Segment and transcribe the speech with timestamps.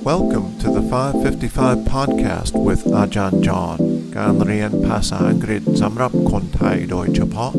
[0.00, 3.78] Welcome to the 555 podcast with อาจารย์จอห์น
[4.16, 7.52] การเรียนภาษาอังกฤษสำหรับคนไทยโดยเฉพาะ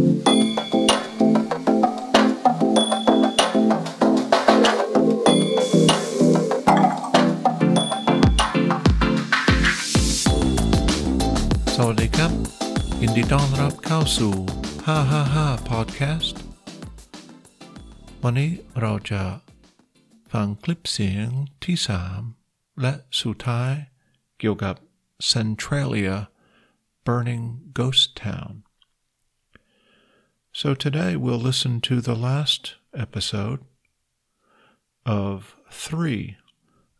[11.75, 12.32] สวัสดีครับ
[13.02, 14.34] ยินดีต้อนรับเข้าสู่
[15.02, 16.36] 555 podcast
[18.23, 18.50] วันนี้
[18.82, 19.21] เราจะ
[20.32, 21.29] ฟังคลิปเสียง
[21.64, 21.77] ที่
[22.28, 23.74] 3 และสุดท้าย
[24.39, 24.75] เกี่ยวกับ
[25.32, 26.18] Centralia
[27.06, 28.64] Burning Ghost Town.
[30.51, 33.61] So today we'll listen to the last episode
[35.06, 36.38] of three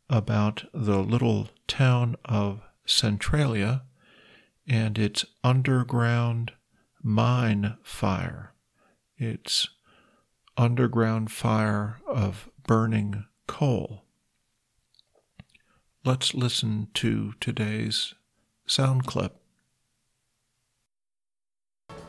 [0.10, 3.84] about the little town of Centralia
[4.68, 6.54] and its underground
[7.02, 8.54] mine fire.
[9.18, 9.68] Its
[10.56, 14.05] underground fire of burning coal.
[16.05, 18.14] Let's listen to today's
[18.67, 19.37] sound clip.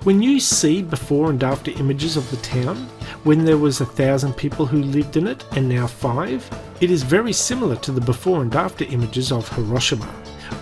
[0.04, 2.76] When you see before and after images of the town,
[3.24, 6.50] when there was a thousand people who lived in it and now five,
[6.82, 10.12] it is very similar to the before and after images of Hiroshima.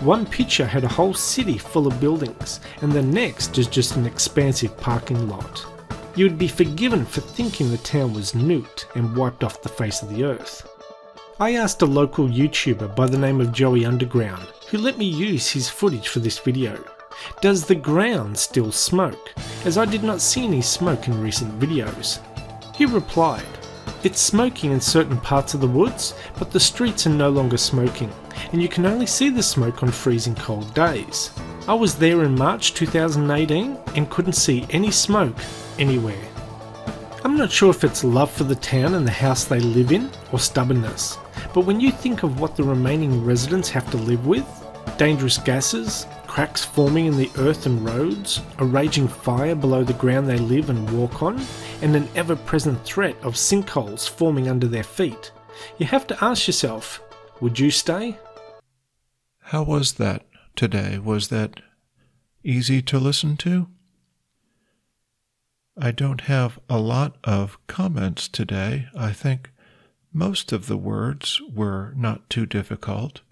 [0.00, 4.06] One picture had a whole city full of buildings, and the next is just an
[4.06, 5.71] expansive parking lot.
[6.14, 10.02] You would be forgiven for thinking the town was nuked and wiped off the face
[10.02, 10.68] of the earth.
[11.40, 15.50] I asked a local YouTuber by the name of Joey Underground, who let me use
[15.50, 16.84] his footage for this video.
[17.40, 19.32] Does the ground still smoke?
[19.64, 22.20] As I did not see any smoke in recent videos.
[22.76, 23.46] He replied,
[24.02, 28.12] It's smoking in certain parts of the woods, but the streets are no longer smoking,
[28.52, 31.30] and you can only see the smoke on freezing cold days.
[31.68, 35.36] I was there in March 2018 and couldn't see any smoke
[35.78, 36.24] anywhere.
[37.22, 40.10] I'm not sure if it's love for the town and the house they live in
[40.32, 41.18] or stubbornness,
[41.54, 44.44] but when you think of what the remaining residents have to live with
[44.98, 50.28] dangerous gases, cracks forming in the earth and roads, a raging fire below the ground
[50.28, 51.40] they live and walk on,
[51.80, 55.30] and an ever present threat of sinkholes forming under their feet,
[55.78, 57.00] you have to ask yourself
[57.40, 58.18] would you stay?
[59.40, 60.24] How was that
[60.56, 60.98] today?
[60.98, 61.60] Was that
[62.44, 63.68] easy to listen to?
[65.76, 68.88] I don't have a lot of comments today.
[68.96, 69.50] I think
[70.12, 73.22] most of the words were not too difficult.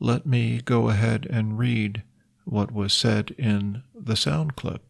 [0.00, 2.02] Let me go ahead and read
[2.44, 4.82] what was said in the sound clip.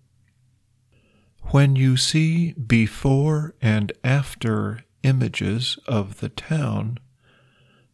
[1.50, 6.98] When you see before and after images of the town,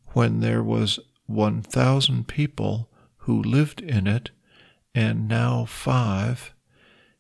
[0.09, 2.91] when there was 1,000 people
[3.23, 4.31] who lived in it
[4.95, 6.53] and now five,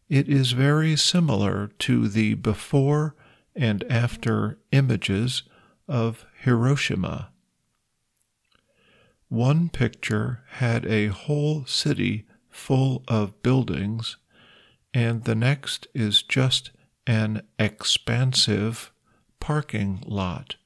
[0.08, 3.14] it is very similar to the before
[3.54, 5.42] and after images
[5.88, 7.30] of Hiroshima.
[9.28, 14.16] One picture had a whole city full of buildings,
[14.92, 16.70] and the next is just
[17.06, 18.92] an expansive
[19.40, 20.56] parking lot.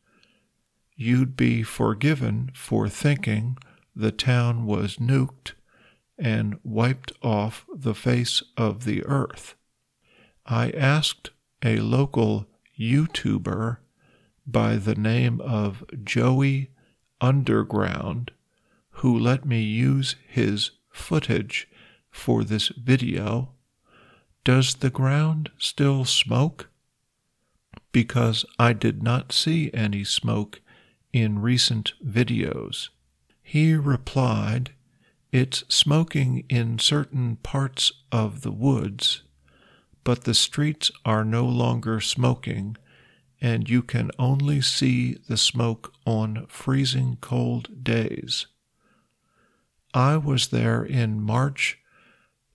[0.97, 3.59] You'd be forgiven for thinking
[3.97, 5.53] the town was nuked
[6.19, 9.55] and wiped off the face of the earth.
[10.45, 11.31] I asked
[11.65, 12.47] a local
[12.79, 13.79] YouTuber
[14.47, 16.71] by the name of Joey
[17.21, 18.33] Underground,
[18.91, 21.67] who let me use his footage
[22.11, 23.51] for this video.
[24.45, 26.69] Does the ground still smoke?
[27.93, 30.61] Because I did not see any smoke
[31.13, 32.91] in recent videos.
[33.49, 34.73] He replied,
[35.31, 39.23] It's smoking in certain parts of the woods,
[40.03, 42.77] but the streets are no longer smoking,
[43.41, 48.49] and you can only see the smoke on freezing cold days.
[49.95, 51.79] I was there in March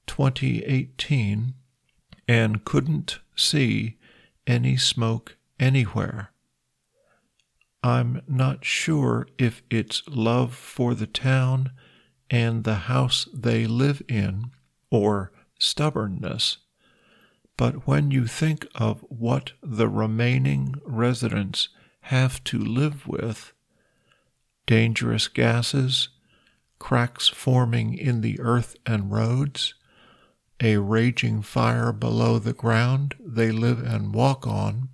[0.08, 1.54] 2018
[2.28, 3.98] and couldn't see
[4.46, 6.34] any smoke anywhere.
[7.84, 11.72] I'm not sure if it's love for the town
[12.30, 14.52] and the house they live in
[14.92, 16.58] or stubbornness,
[17.58, 21.70] but when you think of what the remaining residents
[22.02, 23.52] have to live with
[24.68, 26.10] dangerous gases,
[26.78, 29.74] cracks forming in the earth and roads,
[30.60, 34.90] a raging fire below the ground they live and walk on,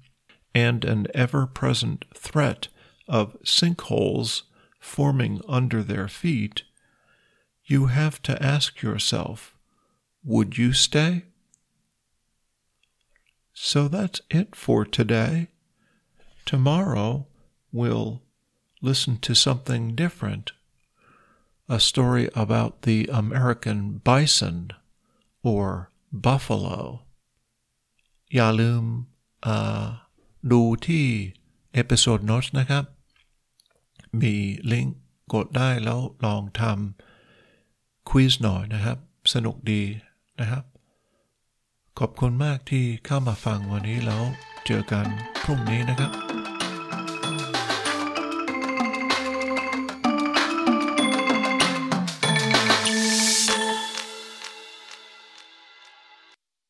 [0.56, 2.70] and an ever present threat
[3.09, 4.43] of sinkholes
[4.79, 6.63] forming under their feet,
[7.65, 9.55] you have to ask yourself,
[10.25, 11.25] would you stay?
[13.53, 15.49] So that's it for today.
[16.45, 17.27] Tomorrow
[17.71, 18.23] we'll
[18.81, 20.53] listen to something different
[21.69, 24.73] a story about the American bison
[25.43, 27.01] or buffalo
[28.35, 28.85] อย่าลืม
[30.53, 31.07] ดูที่
[31.73, 32.85] เอพิโซดโน้ตนะครับ
[34.22, 34.36] มี
[34.72, 34.98] ลิงก์
[35.34, 38.98] กดได้แล้วลองทำควิสหน่อยนะครับ
[39.34, 39.82] สนุกดี
[40.40, 40.64] นะครับ
[42.00, 44.24] ขอบคุณมากที่เข้ามาฟังวันนี้แล้ว
[44.66, 45.06] เจอกัน
[45.44, 46.47] พรุ่งนี้นะครับ